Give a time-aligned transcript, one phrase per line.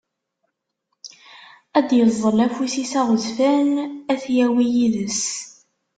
[1.77, 3.71] Ad d-yeẓẓel afus-is aɣezzfan
[4.11, 5.23] ad t-yawi yid-s.